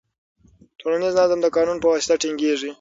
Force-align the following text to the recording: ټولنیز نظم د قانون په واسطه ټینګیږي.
ټولنیز 0.79 1.13
نظم 1.21 1.39
د 1.43 1.47
قانون 1.55 1.77
په 1.81 1.87
واسطه 1.91 2.13
ټینګیږي. 2.21 2.69